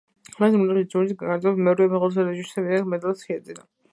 [0.43, 3.71] ლაიზა მინელი ჯუდი გარლანდს მეორე მეუღლისგან რეჟისორი ვინსენტ მინელისგან შეეძინა.